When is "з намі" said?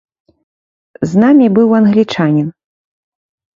1.11-1.47